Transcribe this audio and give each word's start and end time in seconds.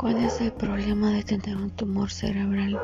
¿Cuál 0.00 0.16
es 0.16 0.40
el 0.40 0.50
problema 0.50 1.10
de 1.10 1.22
tener 1.22 1.58
un 1.58 1.68
tumor 1.68 2.10
cerebral? 2.10 2.80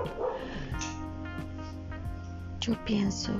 Yo 2.60 2.74
pienso 2.84 3.32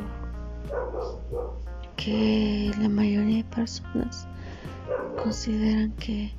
que 1.95 2.73
la 2.81 2.89
mayoría 2.89 3.37
de 3.37 3.45
personas 3.45 4.27
consideran 5.23 5.93
que 5.93 6.33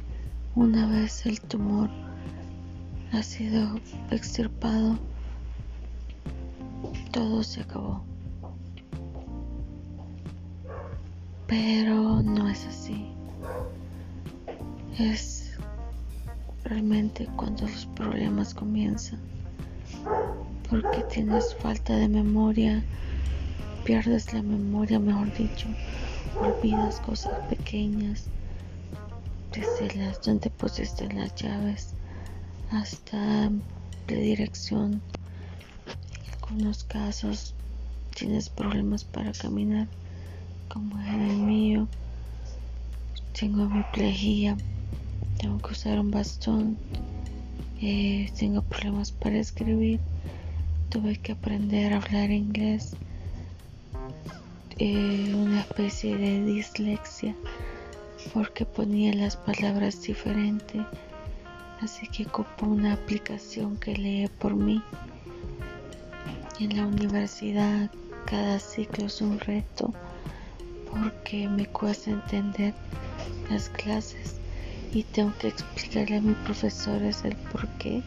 una 0.56 0.88
vez 0.88 1.28
el 1.28 1.40
tumor 1.42 1.92
ha 3.12 3.22
sido 3.22 3.80
extirpado, 4.10 4.98
todo 7.12 7.44
se 7.44 7.62
acabó. 7.62 8.04
Pero 11.46 12.24
no 12.24 12.50
es 12.50 12.66
así. 12.66 13.06
Es 14.98 15.48
realmente 16.68 17.28
cuando 17.36 17.64
los 17.64 17.86
problemas 17.86 18.54
comienzan. 18.54 19.20
Porque 20.70 21.02
tienes 21.04 21.56
falta 21.56 21.96
de 21.96 22.10
memoria, 22.10 22.84
pierdes 23.86 24.34
la 24.34 24.42
memoria, 24.42 25.00
mejor 25.00 25.34
dicho, 25.34 25.68
olvidas 26.42 27.00
cosas 27.00 27.34
pequeñas, 27.50 28.26
desde 29.54 29.98
las 29.98 30.22
donde 30.22 30.50
pusiste 30.50 31.12
las 31.14 31.34
llaves 31.36 31.94
hasta 32.72 33.50
la 33.50 34.16
dirección. 34.16 35.02
En 36.26 36.34
algunos 36.44 36.84
casos 36.84 37.56
tienes 38.14 38.50
problemas 38.50 39.06
para 39.06 39.32
caminar, 39.32 39.88
como 40.68 41.00
en 41.00 41.22
el 41.22 41.38
mío. 41.38 41.88
Tengo 43.40 43.64
hemiplegia, 43.64 44.58
tengo 45.38 45.58
que 45.60 45.74
usar 45.74 46.00
un 46.00 46.12
bastón, 46.12 46.78
eh, 47.82 48.32
tengo 48.38 48.62
problemas 48.62 49.12
para 49.12 49.38
escribir, 49.38 50.00
tuve 50.90 51.18
que 51.18 51.34
aprender 51.34 51.94
a 51.94 51.98
hablar 51.98 52.32
inglés, 52.32 52.96
eh, 54.80 55.34
una 55.36 55.62
especie 55.62 56.18
de 56.18 56.44
dislexia 56.44 57.36
porque 58.34 58.66
ponía 58.66 59.14
las 59.14 59.38
palabras 59.38 60.02
diferente. 60.02 60.86
Así 61.82 62.08
que 62.08 62.26
ocupo 62.26 62.66
una 62.66 62.94
aplicación 62.94 63.78
que 63.78 63.96
lee 63.96 64.30
por 64.40 64.56
mí. 64.56 64.82
En 66.60 66.76
la 66.76 66.88
universidad 66.88 67.92
cada 68.26 68.60
ciclo 68.60 69.06
es 69.06 69.22
un 69.22 69.40
reto 69.40 69.94
porque 70.90 71.48
me 71.48 71.68
cuesta 71.68 72.10
entender 72.10 72.74
las 73.50 73.70
clases 73.70 74.37
y 74.92 75.04
tengo 75.04 75.34
que 75.40 75.48
explicarle 75.50 76.18
a 76.18 76.22
mis 76.22 76.38
profesores 76.38 77.24
el 77.26 77.36
por 77.36 77.68
qué 77.78 78.02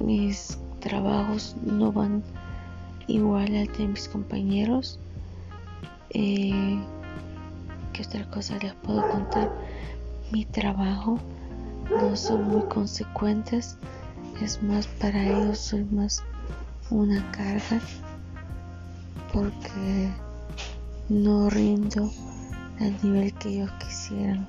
mis 0.00 0.58
trabajos 0.80 1.56
no 1.62 1.92
van 1.92 2.22
igual 3.06 3.56
al 3.56 3.72
de 3.72 3.88
mis 3.88 4.08
compañeros. 4.08 4.98
Eh, 6.10 6.78
¿Qué 7.92 8.02
otra 8.02 8.28
cosa 8.30 8.58
les 8.58 8.74
puedo 8.74 9.08
contar? 9.08 9.50
Mi 10.30 10.44
trabajo 10.44 11.18
no 11.90 12.16
son 12.16 12.48
muy 12.48 12.62
consecuentes, 12.64 13.78
es 14.42 14.62
más 14.62 14.86
para 14.86 15.22
ellos 15.22 15.58
soy 15.58 15.84
más 15.84 16.22
una 16.90 17.30
carga 17.30 17.80
porque 19.32 20.10
no 21.08 21.50
rindo 21.50 22.10
al 22.80 22.96
nivel 23.02 23.32
que 23.34 23.50
ellos 23.50 23.70
quisieran. 23.72 24.46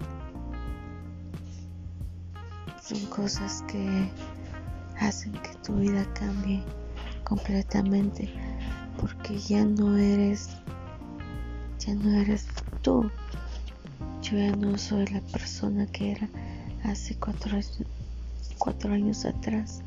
Son 2.82 3.06
cosas 3.08 3.64
que 3.68 4.10
hacen 5.00 5.34
que 5.34 5.56
tu 5.64 5.76
vida 5.76 6.06
cambie 6.14 6.64
completamente 7.24 8.30
porque 9.00 9.38
ya 9.38 9.66
no 9.66 9.98
eres 9.98 10.50
ya 11.80 11.94
no 11.96 12.12
eres 12.22 12.48
tú 12.82 13.10
yo 14.22 14.38
ya 14.38 14.56
no 14.56 14.78
soy 14.78 15.06
la 15.08 15.22
persona 15.22 15.86
que 15.88 16.12
era 16.12 16.30
hace 16.84 17.16
cuatro, 17.16 17.60
cuatro 18.58 18.94
años 18.94 19.26
atrás 19.26 19.82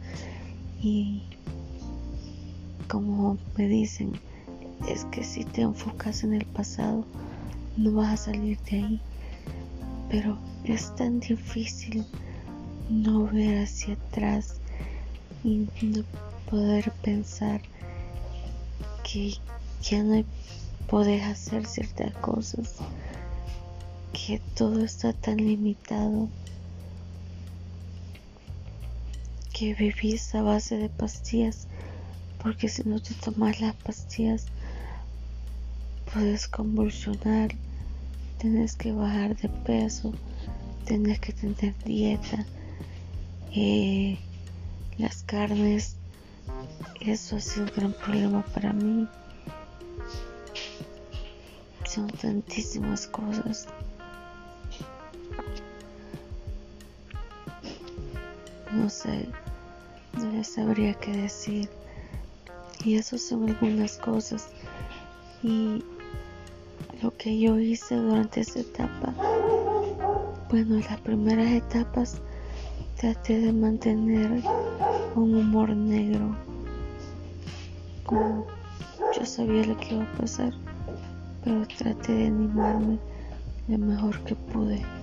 y 0.81 1.22
como 2.88 3.38
me 3.56 3.69
dicen 3.69 4.12
es 4.88 5.04
que 5.06 5.25
si 5.25 5.44
te 5.44 5.62
enfocas 5.62 6.25
en 6.25 6.34
el 6.34 6.44
pasado 6.47 7.04
no 7.78 7.93
vas 7.93 8.12
a 8.12 8.25
salir 8.33 8.59
de 8.62 8.77
ahí. 8.77 9.00
Pero 10.11 10.37
es 10.65 10.94
tan 10.97 11.21
difícil 11.21 12.05
no 12.91 13.27
ver 13.27 13.62
hacia 13.62 13.94
atrás 13.94 14.61
y 15.44 15.69
no 15.83 16.05
poder 16.50 16.91
pensar 17.03 17.61
que 19.05 19.34
ya 19.81 20.03
no 20.03 20.25
puedes 20.89 21.22
hacer 21.22 21.66
ciertas 21.66 22.12
cosas, 22.16 22.77
que 24.12 24.41
todo 24.56 24.84
está 24.84 25.12
tan 25.12 25.37
limitado, 25.37 26.28
que 29.53 29.75
vivís 29.75 30.34
a 30.34 30.43
base 30.43 30.78
de 30.78 30.89
pastillas, 30.89 31.69
porque 32.43 32.69
si 32.69 32.83
no 32.89 33.00
te 33.00 33.15
tomas 33.15 33.60
las 33.60 33.75
pastillas 33.77 34.47
puedes 36.12 36.49
convulsionar, 36.49 37.50
tienes 38.38 38.76
que 38.76 38.93
bajar 38.93 39.37
de 39.37 39.49
peso, 39.49 40.12
tienes 40.84 41.19
que 41.21 41.32
tener 41.32 41.75
dieta. 41.84 42.47
Eh, 43.54 44.19
las 44.97 45.22
carnes, 45.25 45.97
eso 47.00 47.37
ha 47.37 47.41
sido 47.41 47.66
un 47.66 47.72
gran 47.77 47.93
problema 47.93 48.43
para 48.54 48.72
mí. 48.72 49.09
Son 51.84 52.09
tantísimas 52.09 53.06
cosas. 53.06 53.66
No 58.72 58.88
sé, 58.88 59.28
no 60.19 60.31
les 60.32 60.48
sabría 60.48 60.94
qué 60.94 61.12
decir. 61.12 61.69
Y 62.84 62.97
eso 62.97 63.19
son 63.19 63.48
algunas 63.48 63.97
cosas. 63.97 64.48
Y 65.43 65.82
lo 67.03 67.16
que 67.16 67.38
yo 67.38 67.59
hice 67.59 67.94
durante 67.94 68.41
esa 68.41 68.60
etapa, 68.60 69.14
bueno, 70.50 70.76
las 70.76 71.00
primeras 71.00 71.53
etapas 71.53 72.20
traté 72.97 73.38
de 73.38 73.53
mantener 73.53 74.42
un 75.14 75.34
humor 75.34 75.70
negro. 75.76 76.34
Como 78.04 78.47
yo 79.16 79.25
sabía 79.25 79.64
lo 79.64 79.76
que 79.76 79.94
iba 79.94 80.04
a 80.04 80.16
pasar, 80.16 80.53
pero 81.44 81.66
traté 81.76 82.12
de 82.12 82.26
animarme 82.26 82.98
lo 83.69 83.78
mejor 83.78 84.19
que 84.25 84.34
pude. 84.34 84.97